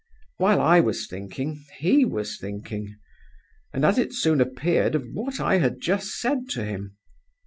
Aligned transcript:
"While 0.37 0.59
I 0.59 0.79
was 0.79 1.05
thinking, 1.05 1.63
he 1.77 2.05
was 2.05 2.39
thinking; 2.39 2.95
and, 3.71 3.85
as 3.85 3.99
it 3.99 4.15
soon 4.15 4.41
appeared, 4.41 4.95
of 4.95 5.05
what 5.13 5.39
I 5.39 5.59
had 5.59 5.79
just 5.79 6.19
said 6.19 6.49
to 6.53 6.65
him. 6.65 6.97